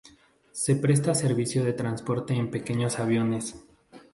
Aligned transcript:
Se 0.51 0.75
presta 0.77 1.13
servicio 1.13 1.63
de 1.63 1.73
transporte 1.73 2.33
en 2.33 2.49
pequeños 2.49 2.97
aviones. 2.97 3.63